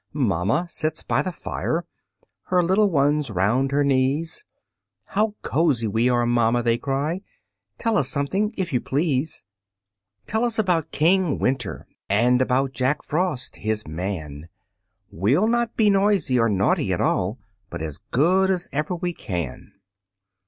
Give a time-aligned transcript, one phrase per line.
[0.13, 1.85] Mamma sits by the fire
[2.45, 4.43] Her little ones round her knees.
[5.05, 7.21] "How cosy we are, Mamma," they cry,
[7.77, 9.43] "Tell us something, if you please."
[10.25, 14.49] "Tell us about King Winter, And about Jack Frost, his man;
[15.11, 17.37] We'll not be noisy or naughty at all,
[17.69, 19.71] But as good as ever we can."